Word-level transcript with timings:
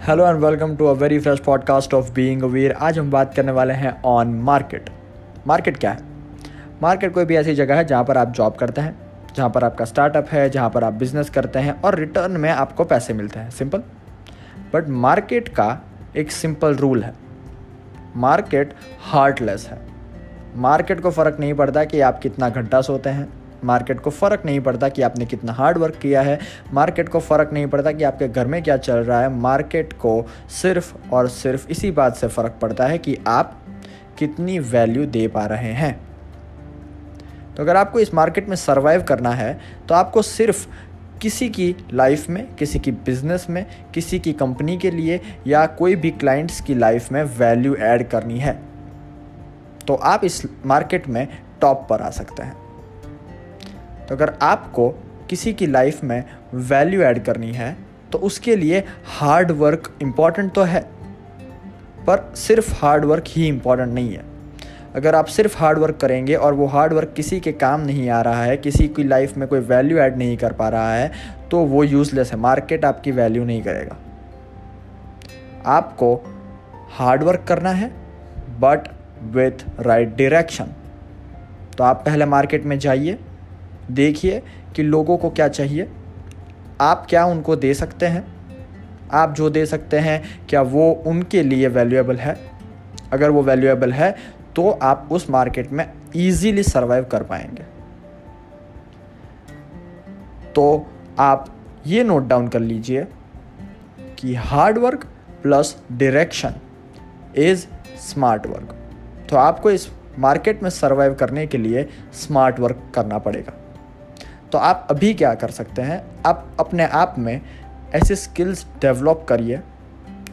Hello 0.00 0.26
and 0.26 0.44
welcome 0.44 0.76
to 0.76 0.86
a 0.86 0.92
very 0.92 1.18
fresh 1.20 1.38
podcast 1.38 1.94
of 1.94 2.12
being 2.12 2.42
aware 2.42 2.72
आज 2.72 2.98
हम 2.98 3.10
बात 3.10 3.34
करने 3.34 3.52
वाले 3.52 3.74
हैं 3.74 4.02
ऑन 4.02 4.28
मार्केट 4.28 4.90
मार्केट 5.46 5.76
क्या 5.76 5.90
है? 5.90 5.98
मार्केट 6.82 7.14
कोई 7.14 7.24
भी 7.24 7.36
ऐसी 7.36 7.54
जगह 7.54 7.74
है 7.74 7.84
जहाँ 7.84 8.04
पर 8.04 8.16
आप 8.18 8.32
जॉब 8.32 8.54
करते 8.54 8.80
हैं, 8.80 8.98
जहाँ 9.36 9.50
पर 9.50 9.64
आपका 9.64 9.84
स्टार्टअप 9.84 10.28
है, 10.28 10.50
जहाँ 10.50 10.70
पर 10.70 10.84
आप 10.84 10.92
बिज़नेस 10.92 11.30
करते 11.30 11.58
हैं 11.58 11.82
और 11.82 11.94
रिटर्न 11.94 12.32
में 12.32 12.50
आपको 12.50 12.84
पैसे 12.84 13.12
मिलते 13.12 13.38
हैं. 13.38 13.50
सिंपल 13.50 13.78
बट 14.74 14.88
मार्केट 14.88 15.48
का 15.48 15.80
एक 16.16 16.32
सिंपल 16.32 16.74
रूल 16.74 17.02
है. 17.02 17.14
मार्केट 18.16 18.74
हार्टलेस 19.02 19.68
है. 19.70 19.80
मार्केट 20.56 21.00
को 21.00 21.10
फ़र्क 21.10 21.36
नहीं 21.40 21.54
पड़ता 21.54 21.84
कि 21.84 22.00
आप 22.00 22.18
कितना 22.18 22.48
घंटा 22.48 22.80
सोते 22.80 23.10
हैं 23.10 23.28
मार्केट 23.64 24.00
को 24.00 24.10
फ़र्क 24.10 24.42
नहीं 24.46 24.60
पड़ता 24.60 24.88
कि 24.88 25.02
आपने 25.02 25.26
कितना 25.26 25.52
हार्ड 25.52 25.78
वर्क 25.78 25.96
किया 25.96 26.22
है। 26.22 26.38
मार्केट 26.72 27.08
को 27.08 27.20
फ़र्क 27.20 27.52
नहीं 27.52 27.66
पड़ता 27.66 27.92
कि 27.92 28.04
आपके 28.04 28.28
घर 28.28 28.46
में 28.46 28.62
क्या 28.62 28.76
चल 28.76 28.96
रहा 28.96 29.20
है। 29.20 29.28
मार्केट 29.32 29.92
को 29.92 30.26
सिर्फ़ 30.50 30.94
और 31.12 31.28
सिर्फ़ 31.28 31.68
इसी 31.68 31.90
बात 31.90 32.16
से 32.16 32.28
फ़र्क 32.28 32.58
पड़ता 32.62 32.86
है 32.86 32.98
कि 32.98 33.16
आप 33.26 33.56
कितनी 34.18 34.58
वैल्यू 34.58 35.06
दे 35.06 35.26
पा 35.28 35.46
रहे 35.46 35.72
हैं। 35.72 35.98
तो 37.56 37.62
अगर 37.62 37.76
आपको 37.76 38.00
इस 38.00 38.14
मार्केट 38.14 38.48
में 38.48 38.56
सर्वाइव 38.56 39.02
करना 39.02 39.30
है 39.30 39.58
तो 39.88 39.94
आपको 39.94 40.22
सिर्फ़ 40.22 40.66
किसी 41.22 41.48
की 41.48 41.74
लाइफ 41.92 42.28
में, 42.28 42.54
किसी 42.54 42.78
की 42.78 42.92
बिज़नेस 42.92 43.46
में, 43.50 43.66
किसी 43.94 44.18
की 44.18 44.32
कंपनी 44.32 44.76
के 44.78 44.90
लिए 44.90 45.20
या 45.46 45.66
कोई 45.66 45.96
भी 45.96 46.10
क्लाइंट्स 46.10 46.60
की 46.60 46.74
लाइफ 46.74 47.10
में 47.12 47.22
वैल्यू 47.38 47.74
ऐड 47.74 48.08
करनी 48.08 48.38
है। 48.38 48.52
तो 49.86 49.94
आप 49.94 50.24
इस 50.24 50.42
मार्केट 50.66 51.08
में 51.08 51.26
टॉप 51.60 51.86
पर 51.90 52.02
आ 52.02 52.10
सकते 52.10 52.42
हैं। 52.42 52.69
तो 54.10 54.14
अगर 54.14 54.32
आपको 54.42 54.88
किसी 55.30 55.52
की 55.52 55.66
लाइफ 55.66 56.02
में 56.04 56.24
वैल्यू 56.54 57.02
ऐड 57.02 57.22
करनी 57.24 57.52
है 57.52 57.76
तो 58.12 58.18
उसके 58.18 58.56
लिए 58.56 58.82
हार्ड 59.08 59.50
वर्क 59.50 59.92
इंपॉर्टेंट 60.02 60.52
तो 60.52 60.62
है, 60.62 60.80
पर 62.06 62.32
सिर्फ़ 62.36 62.72
हार्ड 62.74 63.04
वर्क 63.04 63.24
ही 63.28 63.46
इंपॉर्टेंट 63.48 63.92
नहीं 63.94 64.12
है। 64.14 64.24
अगर 64.94 65.14
आप 65.14 65.26
सिर्फ़ 65.26 65.58
हार्ड 65.58 65.78
वर्क 65.78 65.96
करेंगे 65.96 66.34
और 66.34 66.54
वो 66.54 66.66
हार्ड 66.66 66.92
वर्क 66.92 67.12
किसी 67.16 67.40
के 67.40 67.52
काम 67.52 67.80
नहीं 67.80 68.08
आ 68.10 68.20
रहा 68.22 68.42
है, 68.42 68.56
किसी 68.56 68.88
की 68.88 69.04
लाइफ 69.04 69.36
में 69.36 69.46
कोई 69.48 69.60
वैल्यू 69.60 69.98
ऐड 69.98 70.16
नहीं 70.16 70.36
कर 70.36 70.52
पा 70.52 70.68
रहा 70.68 70.94
है 70.94 71.10
तो 71.50 71.58
वो 71.66 71.84
यूज़लेस 71.84 72.32
है 72.32 72.38
मार्केट 72.38 72.84
आपकी 72.84 73.10
वैल्यू 73.12 73.44
नहीं 73.44 73.62
करेगा। 73.62 73.96
आपको 75.68 76.14
हार्ड 76.90 77.22
वर्क 77.22 77.44
करना 77.48 77.70
है 77.70 77.92
बट 78.60 78.92
विथ 79.32 79.64
राइट 79.80 80.16
डायरेक्शन 80.16 80.74
तो 81.78 81.84
आप 81.84 82.02
पहले 82.06 82.24
मार्केट 82.26 82.64
में 82.64 82.78
जाइए 82.78 83.18
देखिए 83.90 84.42
कि 84.76 84.82
लोगों 84.82 85.16
को 85.18 85.30
क्या 85.30 85.48
चाहिए। 85.48 85.88
आप 86.80 87.06
क्या 87.08 87.24
उनको 87.24 87.56
दे 87.56 87.72
सकते 87.74 88.06
हैं? 88.06 88.24
आप 89.12 89.32
जो 89.34 89.50
दे 89.50 89.64
सकते 89.66 89.98
हैं, 89.98 90.46
क्या 90.48 90.62
वो 90.62 90.90
उनके 91.06 91.42
लिए 91.42 91.68
वैल्यूएबल 91.68 92.16
है? 92.16 92.36
अगर 93.12 93.30
वो 93.30 93.42
वैल्यूएबल 93.42 93.92
है 93.92 94.14
तो 94.56 94.70
आप 94.70 95.08
उस 95.12 95.28
मार्केट 95.30 95.72
में 95.72 95.86
ईजीली 96.16 96.62
सर्वाइव 96.62 97.04
कर 97.04 97.22
पाएँगे। 97.22 97.62
तो 100.54 100.86
आप 101.18 101.46
ये 101.86 102.04
नोट 102.04 102.26
डाउन 102.28 102.48
कर 102.48 102.60
लीजिए 102.60 103.06
कि 104.18 104.34
hard 104.34 104.78
work 104.78 105.04
plus 105.42 105.76
direction 105.92 106.54
is 107.36 107.66
smart 108.00 108.46
work 108.46 108.76
तो 109.30 109.36
आपको 109.36 109.70
इस 109.70 109.88
मार्केट 110.18 110.62
में 110.62 110.70
सर्वाइव 110.70 111.14
करने 111.14 111.46
के 111.46 111.58
लिए 111.58 111.88
स्मार्ट 112.12 112.60
वर्क 112.60 112.82
करना 112.94 113.18
पड़ेगा। 113.18 113.52
तो 114.52 114.58
आप 114.58 114.86
अभी 114.90 115.12
क्या 115.14 115.34
कर 115.34 115.50
सकते 115.50 115.82
हैं, 115.82 116.02
आप 116.26 116.56
अपने 116.60 116.84
आप 116.84 117.14
में 117.18 117.40
ऐसे 117.94 118.16
स्किल्स 118.16 118.66
डेवलप 118.80 119.24
करिए 119.28 119.60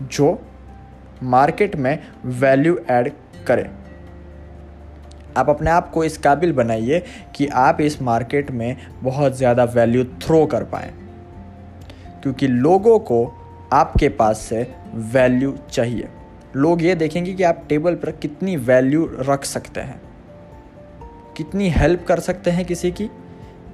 जो 0.03 0.39
मार्केट 1.25 1.75
में 1.75 1.97
वैल्यू 2.25 2.77
ऐड 2.89 3.11
करें। 3.47 3.69
आप 5.37 5.49
अपने 5.49 5.71
आप 5.71 5.89
को 5.91 6.03
इस 6.03 6.17
काबिल 6.17 6.53
बनाइए 6.53 7.03
कि 7.35 7.47
आप 7.47 7.81
इस 7.81 8.01
मार्केट 8.01 8.51
में 8.51 8.77
बहुत 9.03 9.35
ज़्यादा 9.37 9.63
वैल्यू 9.65 10.03
थ्रो 10.21 10.45
कर 10.45 10.63
पाएँ, 10.65 10.91
क्योंकि 12.23 12.47
लोगों 12.47 12.97
को 13.01 13.25
आपके 13.73 14.09
पास 14.11 14.39
से 14.39 14.61
वैल्यू 15.13 15.55
चाहिए। 15.71 16.07
लोग 16.55 16.81
ये 16.83 16.95
देखेंगे 16.95 17.33
कि 17.33 17.43
आप 17.43 17.63
टेबल 17.69 17.95
पर 17.95 18.11
कितनी 18.13 18.55
वैल्यू 18.57 19.05
रख 19.21 19.43
सकते 19.45 19.81
हैं, 19.81 20.01
कितनी 21.37 21.69
हेल्प 21.69 22.05
कर 22.07 22.19
सकते 22.21 22.51
हैं 22.51 22.65
किसी 22.65 22.91
की। 22.91 23.09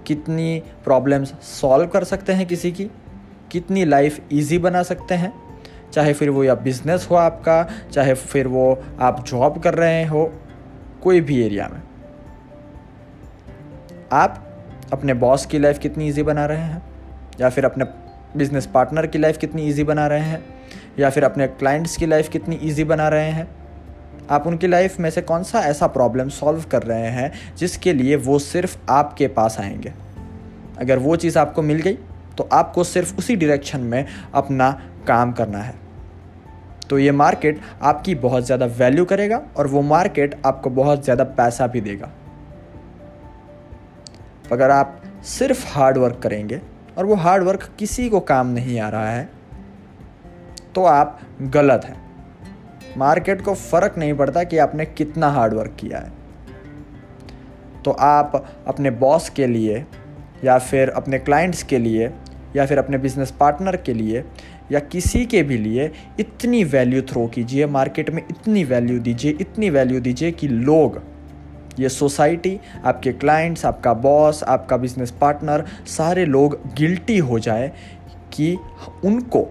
कितनी 0.08 0.64
प्रॉब्लम्स 0.84 1.30
सॉल्व 1.42 1.88
कर 1.88 2.04
सकते 2.04 2.34
हैं 2.34 2.48
किसी 2.48 2.72
की? 2.72 2.90
कितनी 3.52 3.86
लाइफ 3.86 4.20
इजी 4.32 4.58
बना 4.58 4.84
सकते 4.84 5.16
हैं? 5.16 5.34
चाहे 5.94 6.14
फिर 6.14 6.30
वो 6.30 6.44
या 6.44 6.56
बिज़नेस 6.56 7.08
हो 7.12 7.16
आपका, 7.16 7.70
चाहे 7.92 8.14
फिर 8.14 8.48
वो 8.48 8.84
आप 9.00 9.26
जॉब 9.28 9.62
कर 9.62 9.74
रहे 9.74 10.06
हो, 10.06 10.34
कोई 11.04 11.22
भी 11.22 11.46
एरिया 11.46 11.68
में। 11.68 11.82
आप 14.12 14.48
अपने 14.94 15.14
बॉस 15.14 15.46
की 15.46 15.60
लाइफ 15.60 15.80
कितनी 15.80 16.08
इजी 16.08 16.24
बना 16.24 16.46
रहे 16.46 16.62
हैं? 16.62 16.84
या 17.42 17.50
फिर 17.50 17.66
अपने 17.66 17.86
बिज़नेस 18.38 18.66
पार्टनर 18.66 19.08
की 19.08 19.18
लाइफ 19.18 19.38
कितनी 19.38 19.62
इजी 19.62 19.84
बना 19.84 20.08
रहे 20.08 20.20
हैं? 20.20 20.46
या 21.00 21.10
फिर 21.10 21.24
अपने 21.24 21.48
क्लाइंट्स 21.48 21.98
की 21.98 22.06
लाइफ 22.06 22.30
कितनी 22.30 22.56
इजी 22.56 22.84
बना 22.84 23.10
रहे 23.10 23.30
हैं? 23.30 23.63
आप 24.32 24.48
उनकी 24.48 24.68
लाइफ 24.68 25.00
में 25.00 25.10
से 25.10 25.22
कौन 25.22 25.44
सा 25.44 25.60
ऐसा 25.60 25.88
प्रॉब्लम 25.88 26.30
सॉल्व 26.30 26.64
कर 26.72 26.84
रहे 26.84 27.10
हैं 27.10 27.32
जिसके 27.58 27.94
लिए 27.94 28.16
वो 28.16 28.40
सिर्फ़ 28.40 28.78
आपके 28.90 29.28
पास 29.28 29.58
आएँगे? 29.60 29.94
अगर 30.78 31.00
वो 31.00 31.16
चीज़ 31.16 31.40
आपको 31.40 31.62
मिल 31.62 31.82
गई 31.82 31.98
तो 32.38 32.48
आपको 32.52 32.84
सिर्फ़ 32.84 33.18
उसी 33.18 33.36
डायरेक्शन 33.36 33.80
में 33.80 34.06
अपना 34.34 34.72
काम 35.08 35.32
करना 35.32 35.58
है। 35.58 35.76
तो 36.90 37.00
ये 37.00 37.12
मार्केट 37.12 37.60
आपकी 37.82 38.16
बहुत 38.16 38.46
ज़्यादा 38.46 38.66
वैल्यू 38.78 39.06
करेगा 39.06 39.42
और 39.58 39.68
वो 39.68 39.82
मार्केट 39.82 40.36
आपको 40.46 40.70
बहुत 40.70 41.04
ज़्यादा 41.04 41.24
पैसा 41.24 41.68
भी 41.68 41.82
देगा। 41.82 42.10
अगर 44.52 44.72
आप 44.72 45.02
सिर्फ़ 45.26 45.66
हार्ड 45.68 45.98
वर्क 45.98 46.20
करेंगे 46.24 46.62
और 46.98 47.06
वो 47.06 47.16
हार्ड 47.16 47.44
वर्क 47.44 47.70
किसी 47.80 48.10
को 48.10 48.20
काम 48.22 48.48
नहीं 48.48 48.80
आ 48.80 48.90
रहा 48.90 49.10
है 49.10 49.30
तो 50.76 50.84
आप 50.86 51.20
गलत 51.44 51.86
हैं। 51.86 52.02
मार्केट 52.98 53.42
को 53.42 53.54
फ़र्क 53.54 53.98
नहीं 53.98 54.14
पड़ता 54.14 54.44
कि 54.44 54.58
आपने 54.58 54.86
कितना 54.86 55.28
हार्ड 55.28 55.54
वर्क 55.54 55.76
किया 55.80 56.00
है। 56.00 56.12
तो 57.84 57.92
आप 57.92 58.44
अपने 58.68 58.92
बॉस 58.92 59.30
के 59.30 59.48
लिए, 59.48 59.86
या 60.44 60.58
फिर 60.60 60.90
अपने 60.90 61.20
क्लाइंट्स 61.20 61.64
के 61.64 61.78
लिए, 61.78 62.12
या 62.56 62.66
फिर 62.66 62.78
अपने 62.78 62.98
बिज़नेस 62.98 63.32
पार्टनर 63.32 63.76
के 63.76 63.94
लिए, 63.94 64.24
या 64.72 64.80
किसी 64.80 65.26
के 65.26 65.42
भी 65.44 65.58
लिए 65.58 65.92
इतनी 66.20 66.64
वैल्यू 66.64 67.02
थ्रो 67.02 67.26
कीजिए 67.28 67.66
मार्केट 67.66 68.10
में 68.10 68.22
इतनी 68.22 68.64
वैल्यू 68.64 69.00
दीजिए, 69.00 69.32
इतनी 69.42 69.70
वैल्यू 69.70 70.00
दीजिए 70.00 70.32
कि 70.32 70.48
लोग, 70.48 71.02
ये 71.80 71.90
सोसाइटी 71.90 72.60
आपके 72.86 73.12
क्लाइंट्स 73.14 73.66
आपका 73.66 73.94
बॉस 73.94 74.44
आपका 74.44 74.78
बिज़नेस 74.78 75.12
पार्टनर 75.12 75.66
सारे 75.88 76.26
लोग 76.26 76.60
गिल्टी 76.76 77.18
हो 77.18 77.40
जाए 77.40 77.72
कि 78.34 78.58
उनको 79.06 79.48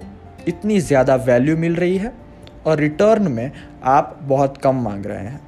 इतनी 0.48 0.80
ज़्यादा 0.80 1.16
वैल्यू 1.16 1.56
मिल 1.56 1.76
रही 1.76 1.96
है। 1.98 2.12
और 2.66 2.78
रिटर्न 2.78 3.30
में 3.32 3.50
आप 3.84 4.18
बहुत 4.22 4.56
कम 4.56 4.82
मांग 4.82 5.06
रहे 5.06 5.24
हैं। 5.24 5.40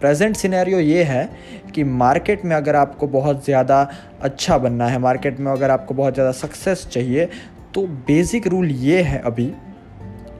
प्रेजेंट 0.00 0.36
सिनेरियो 0.36 0.78
ये 0.78 1.02
है 1.04 1.28
कि 1.74 1.84
मार्केट 1.84 2.44
में 2.44 2.54
अगर 2.56 2.76
आपको 2.76 3.06
बहुत 3.08 3.44
ज़्यादा 3.44 3.80
अच्छा 4.22 4.58
बनना 4.58 4.86
है 4.86 4.98
मार्केट 4.98 5.38
में 5.40 5.50
अगर 5.52 5.70
आपको 5.70 5.94
बहुत 5.94 6.14
ज़्यादा 6.14 6.32
सक्सेस 6.32 6.86
चाहिए 6.86 7.28
तो 7.74 7.86
बेसिक 8.06 8.46
रूल 8.46 8.70
ये 8.70 9.00
है 9.02 9.18
अभी 9.20 9.52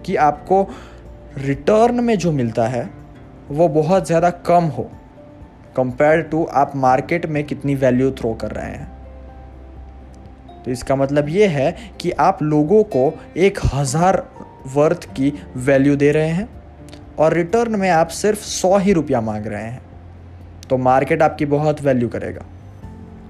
कि 0.07 0.17
आपको 0.17 0.63
रिटर्न 1.39 2.05
में 2.05 2.17
जो 2.19 2.33
मिलता 2.33 2.67
है, 2.69 2.89
वो 3.51 3.69
बहुत 3.69 4.07
ज़्यादा 4.07 4.31
कम 4.47 4.65
हो 4.67 4.91
कंपेयर 5.77 6.23
टू 6.23 6.45
आप 6.55 6.77
मार्केट 6.77 7.27
में 7.27 7.43
कितनी 7.45 7.75
वैल्यू 7.75 8.11
थ्रो 8.11 8.33
कर 8.35 8.51
रहे 8.51 8.71
हैं। 8.71 8.95
तो 10.63 10.71
इसका 10.71 10.97
मतलब 10.97 11.29
ये 11.29 11.47
है 11.47 11.75
कि 12.01 12.11
आप 12.11 12.43
लोगों 12.43 12.83
को 12.87 13.13
एक 13.37 13.59
हज़ार 13.75 14.17
वर्थ 14.67 15.05
की 15.13 15.33
वैल्यू 15.59 15.97
दे 15.97 16.11
रहे 16.13 16.29
हैं 16.29 16.49
और 17.19 17.35
रिटर्न 17.35 17.77
में 17.77 17.89
आप 17.91 18.09
सिर्फ़ 18.15 18.41
सौ 18.41 18.77
ही 18.79 18.93
रुपया 18.93 19.21
मांग 19.23 19.47
रहे 19.47 19.63
हैं। 19.63 19.81
तो 20.71 20.77
मार्केट 20.79 21.23
आपकी 21.23 21.47
बहुत 21.47 21.83
वैल्यू 21.83 22.09
करेगा, 22.09 22.45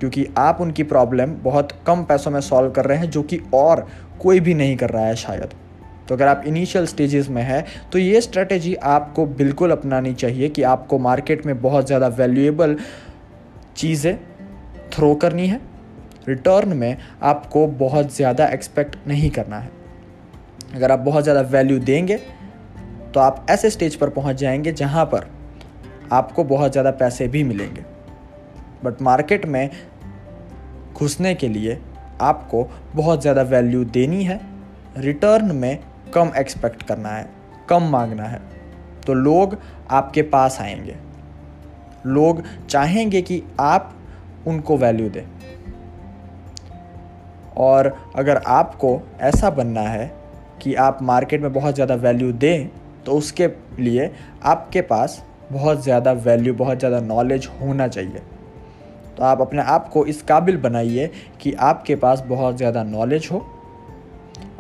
क्योंकि 0.01 0.27
आप 0.39 0.61
उनकी 0.61 0.83
प्रॉब्लम 0.85 1.35
बहुत 1.43 1.73
कम 1.87 2.03
पैसों 2.05 2.31
में 2.31 2.41
सॉल्व 2.43 2.71
कर 2.71 2.85
रहे 2.85 2.99
हैं, 2.99 3.11
जो 3.11 3.23
कि 3.23 3.41
और 3.55 3.87
कोई 4.21 4.41
भी 4.41 4.55
नहीं 4.55 4.77
कर 4.77 4.91
रहा 4.91 5.07
है 5.07 5.17
शायद। 5.17 5.55
तो 6.09 6.15
अगर 6.15 6.29
आप 6.29 6.43
इनिशियल 6.47 6.87
स्टेजेस 6.87 7.29
में 7.29 7.43
है 7.43 7.65
तो 7.93 7.99
ये 7.99 8.21
स्ट्रेटेजी 8.21 8.75
आपको 8.75 9.25
बिल्कुल 9.29 9.71
अपनानी 9.71 10.13
चाहिए 10.15 10.49
कि 10.49 10.63
आपको 10.65 10.99
मार्केट 11.01 11.47
में 11.47 11.61
बहुत 11.63 11.87
ज़्यादा 11.87 12.09
वैल्यूएबल 12.09 12.77
चीज़ें 13.77 14.17
थ्रो 14.93 15.15
करनी 15.17 15.47
है। 15.47 15.61
रिटर्न 16.29 16.77
में 16.77 16.97
आपको 17.23 17.67
बहुत 17.79 18.15
ज़्यादा 18.17 18.47
एक्सपेक्ट 18.49 18.97
नहीं 19.09 19.31
करना 19.31 19.59
है। 19.59 19.71
अगर 20.77 20.93
आप 20.93 20.99
बहुत 20.99 21.25
ज़्यादा 21.25 21.41
वैल्यू 21.41 21.79
देंगे 21.79 22.17
तो 23.15 23.21
आप 23.21 23.47
ऐसे 23.51 23.71
स्टेज 23.71 23.95
पर 23.97 24.09
पहुँच 24.11 24.37
जाएँगे 24.37 24.73
जहाँ 24.73 25.05
पर 25.05 25.27
आपको 26.13 26.45
बहुत 26.45 26.73
ज़्यादा 26.73 26.91
पैसे 26.91 27.29
भी 27.29 27.43
मिलेंगे। 27.45 27.85
बट 28.85 29.01
मार्केट 29.03 29.47
में 29.47 29.71
घुसने 30.95 31.35
के 31.35 31.49
लिए 31.49 31.79
आपको 32.21 32.63
बहुत 32.95 33.23
ज़्यादा 33.23 33.43
वैल्यू 33.43 33.85
देनी 33.85 34.23
है। 34.25 34.41
रिटर्न 34.97 35.55
में 35.55 35.79
कम 36.15 36.31
एक्सपेक्ट 36.37 36.83
करना 36.83 37.09
है, 37.09 37.29
कम 37.69 37.83
मांगना 37.83 38.25
है। 38.25 38.41
तो 39.07 39.15
लोग 39.15 39.57
आपके 39.91 40.23
पास 40.23 40.61
आएँगे। 40.61 40.97
लोग 42.07 42.43
चाहेंगे 42.69 43.23
कि 43.23 43.43
आप 43.61 43.95
उनको 44.47 44.77
वैल्यू 44.77 45.09
दें। 45.11 45.25
और 47.57 47.93
अगर 48.17 48.37
आपको 48.37 49.01
ऐसा 49.21 49.51
बनना 49.51 49.81
है 49.81 50.26
कि 50.63 50.75
आप 50.75 50.99
मार्केट 51.03 51.41
में 51.41 51.53
बहुत 51.53 51.75
ज़्यादा 51.75 51.95
वैल्यू 51.95 52.33
दें 52.33 52.69
तो 53.07 53.13
उसके 53.13 53.49
लिए 53.79 54.11
आपके 54.45 54.81
पास 54.83 55.23
बहुत 55.53 55.83
ज़्यादा 55.83 56.13
वैल्यू 56.13 56.55
बहुत 56.55 56.79
ज़्यादा 56.79 57.01
नॉलेज 57.01 57.49
होना 57.61 57.89
चाहिए। 57.89 58.23
तो 59.17 59.25
आप 59.25 59.41
अपने 59.41 59.63
आप 59.63 59.89
को 59.89 60.05
इस 60.07 60.23
काबिल 60.23 60.57
बनाइए 60.57 61.11
कि 61.41 61.53
आपके 61.53 61.97
पास 61.97 62.23
बहुत 62.29 62.57
ज़्यादा 62.57 62.83
नॉलेज 62.83 63.29
हो 63.33 63.45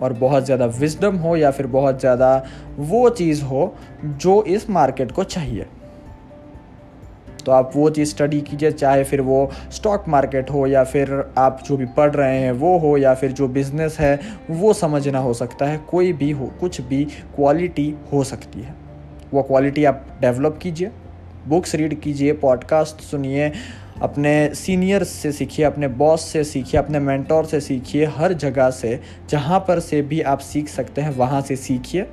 और 0.00 0.12
बहुत 0.12 0.44
ज़्यादा 0.44 0.66
विजडम 0.66 1.16
हो 1.16 1.36
या 1.36 1.50
फिर 1.50 1.66
बहुत 1.66 2.00
ज़्यादा 2.00 2.30
वो 2.78 3.08
चीज़ 3.10 3.42
हो 3.44 3.74
जो 4.04 4.42
इस 4.44 4.68
मार्केट 4.70 5.12
को 5.12 5.24
चाहिए। 5.24 5.66
तो 7.46 7.52
आप 7.52 7.70
वो 7.76 7.88
चीज़ 7.90 8.10
स्टडी 8.10 8.40
कीजिए, 8.40 8.70
चाहे 8.70 9.04
फिर 9.04 9.20
वो 9.20 9.50
स्टॉक 9.72 10.04
मार्केट 10.08 10.50
हो 10.50 10.66
या 10.66 10.82
फिर 10.84 11.12
आप 11.38 11.62
जो 11.66 11.76
भी 11.76 11.86
पढ़ 11.86 12.10
रहे 12.10 12.38
हैं 12.38 12.52
वो 12.52 12.76
हो 12.78 12.96
या 12.96 13.14
फिर 13.14 13.32
जो 13.32 13.48
बिज़नेस 13.48 13.98
है, 14.00 14.18
वो 14.50 14.72
समझना 14.72 15.18
हो 15.18 15.32
सकता 15.34 15.66
है। 15.66 15.78
कोई 15.88 16.12
भी 16.12 16.30
हो, 16.30 16.52
कुछ 16.60 16.80
भी 16.80 17.04
क्वालिटी 17.36 17.94
हो 18.12 18.24
सकती 18.24 18.60
है। 18.60 18.74
वो 19.34 19.42
क्वालिटी 19.42 19.84
आप 19.84 20.06
डेवलप 20.20 20.58
कीजिए 20.62 20.90
बुक्स 21.46 21.74
रीड 21.74 22.00
कीजिए 22.00 22.32
पॉडकास्ट 22.32 23.00
सुनिए, 23.00 23.52
अपने 24.02 24.54
सीनियर्स 24.54 25.08
से 25.08 25.32
सीखिए, 25.32 25.64
अपने 25.64 25.88
बॉस 25.88 26.24
से 26.24 26.42
सीखिए, 26.44 26.80
अपने 26.80 27.00
मेंटोर 27.00 27.44
से 27.44 27.60
सीखिए, 27.60 28.06
हर 28.06 28.32
जगह 28.32 28.70
से, 28.70 29.00
जहाँ 29.30 29.58
पर 29.58 29.80
से 29.80 30.00
भी 30.02 30.20
आप 30.20 30.38
सीख 30.38 30.68
सकते 30.68 31.00
हैं, 31.00 31.14
वहाँ 31.16 31.40
से 31.40 31.56
सीखिए। 31.56 32.06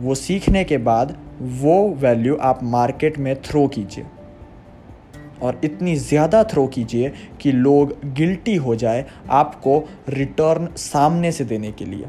वो 0.00 0.14
सीखने 0.14 0.64
के 0.64 0.78
बाद 0.78 1.16
वो 1.40 1.88
वैल्यू 1.90 2.36
आप 2.36 2.62
मार्केट 2.62 3.18
में 3.18 3.34
थ्रो 3.42 3.66
कीजिए। 3.68 4.04
और 5.42 5.60
इतनी 5.64 5.94
ज़्यादा 5.96 6.42
थ्रो 6.44 6.66
कीजिए 6.66 7.12
कि 7.40 7.52
लोग 7.52 7.94
गिल्टी 8.14 8.54
हो 8.56 8.74
जाए 8.76 9.04
आपको 9.30 9.78
रिटर्न 10.08 10.68
सामने 10.76 11.32
से 11.32 11.44
देने 11.44 11.72
के 11.72 11.84
लिए। 11.84 12.06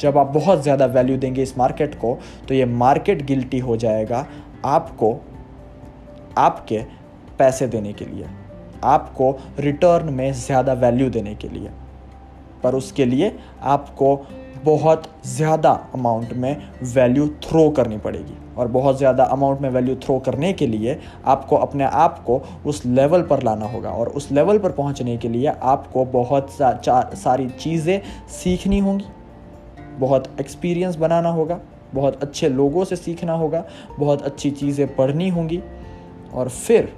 जब 0.00 0.18
आप 0.18 0.26
बहुत 0.26 0.62
ज़्यादा 0.62 0.86
वैल्यू 0.86 1.16
देंगे 1.16 1.42
इस 1.42 1.56
मार्केट 1.58 1.94
को 1.94 2.18
तो 2.48 2.54
ये 2.54 2.64
मार्केट 2.64 3.24
गिल्टी 3.26 3.58
हो 3.58 3.76
जाएगा 3.76 4.26
आपको, 4.64 5.14
आपके 6.38 6.82
पैसे 7.38 7.66
देने 7.66 7.92
के 7.92 8.04
लिए, 8.04 8.26
आपको 8.84 9.30
रिटर्न 9.58 10.12
में 10.14 10.32
ज़्यादा 10.34 10.72
वैल्यू 10.74 11.08
देने 11.10 11.34
के 11.34 11.48
लिए। 11.48 11.70
पर 12.62 12.74
उसके 12.74 13.04
लिए 13.04 13.32
आपको 13.62 14.14
बहुत 14.66 15.02
ज़्यादा 15.26 15.70
अमाउंट 15.94 16.32
में 16.32 16.56
वैल्यू 16.84 17.26
थ्रो 17.44 17.68
करनी 17.70 17.98
पड़ेगी। 17.98 18.36
और 18.56 18.68
बहुत 18.68 18.98
ज़्यादा 18.98 19.24
अमाउंट 19.24 19.60
में 19.60 19.68
वैल्यू 19.70 19.94
थ्रो 19.96 20.18
करने 20.18 20.52
के 20.52 20.66
लिए 20.66 20.98
आपको 21.26 21.56
अपने 21.56 21.84
आप 21.84 22.22
को 22.26 22.40
उस 22.66 22.84
लेवल 22.86 23.22
पर 23.22 23.42
लाना 23.42 23.66
होगा। 23.66 23.90
और 23.90 24.08
उस 24.08 24.30
लेवल 24.32 24.58
पर 24.58 24.72
पहुँचने 24.72 25.16
के 25.16 25.28
लिए 25.28 25.46
आपको 25.46 26.04
बहुत 26.04 26.50
सा, 26.50 26.80
सारी 27.14 27.48
चीज़ें 27.48 28.00
सीखनी 28.34 28.78
होंगी। 28.78 29.04
बहुत 29.98 30.28
एक्सपीरियंस 30.40 30.96
बनाना 30.96 31.28
होगा 31.28 31.60
बहुत 31.94 32.22
अच्छे 32.22 32.48
लोगों 32.48 32.84
से 32.84 32.96
सीखना 32.96 33.32
होगा 33.32 33.64
बहुत 33.98 34.22
अच्छी 34.22 34.50
चीज़ें 34.52 34.94
पढ़नी 34.96 35.28
होंगी। 35.28 35.62
और 36.34 36.48
फिर 36.48 36.92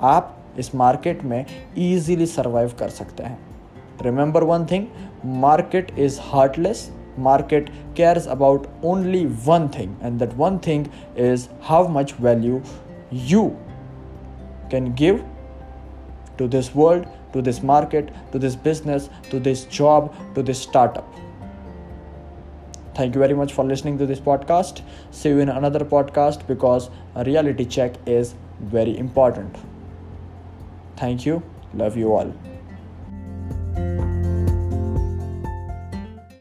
आप 0.00 0.36
इस 0.58 0.74
मार्केट 0.74 1.24
में 1.24 1.44
ईजीली 1.78 2.26
सर्वाइव 2.26 2.72
कर 2.78 2.88
सकते 2.90 3.22
हैं। 3.22 3.38
Remember 4.02 4.44
one 4.44 4.64
thing 4.66 4.86
market 5.22 5.92
is 5.96 6.18
heartless. 6.18 6.90
Market 7.16 7.68
cares 7.94 8.26
about 8.26 8.68
only 8.82 9.26
one 9.26 9.68
thing 9.68 9.96
and 10.00 10.18
that 10.18 10.34
one 10.36 10.58
thing 10.58 10.90
is 11.14 11.48
how 11.60 11.86
much 11.86 12.12
value 12.12 12.62
you 13.10 13.56
can 14.70 14.94
give 14.94 15.22
to 16.38 16.48
this 16.48 16.74
world 16.74 17.06
to 17.34 17.42
this 17.42 17.62
market 17.62 18.10
to 18.32 18.38
this 18.38 18.56
business 18.56 19.10
to 19.30 19.38
this 19.38 19.64
job 19.66 20.14
to 20.34 20.42
this 20.42 20.58
startup. 20.58 21.06
Thank 22.94 23.14
you 23.14 23.20
very 23.20 23.34
much 23.34 23.52
for 23.52 23.64
listening 23.64 23.98
to 23.98 24.06
this 24.06 24.20
podcast. 24.20 24.82
See 25.10 25.30
you 25.30 25.38
in 25.40 25.48
another 25.48 25.80
podcast 25.80 26.46
because 26.46 26.90
a 27.14 27.24
reality 27.24 27.64
check 27.64 27.94
is 28.06 28.34
very 28.60 28.96
important. 28.96 29.56
Thank 30.96 31.26
you. 31.26 31.42
Love 31.74 31.96
you 31.96 32.12
all 32.12 32.51